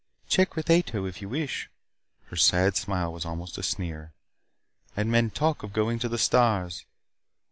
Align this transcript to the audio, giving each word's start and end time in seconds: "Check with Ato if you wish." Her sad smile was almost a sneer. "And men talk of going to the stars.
"Check 0.27 0.55
with 0.55 0.71
Ato 0.71 1.05
if 1.05 1.21
you 1.21 1.29
wish." 1.29 1.69
Her 2.29 2.35
sad 2.35 2.75
smile 2.75 3.13
was 3.13 3.23
almost 3.23 3.59
a 3.59 3.61
sneer. 3.61 4.13
"And 4.97 5.11
men 5.11 5.29
talk 5.29 5.61
of 5.61 5.73
going 5.73 5.99
to 5.99 6.09
the 6.09 6.17
stars. 6.17 6.87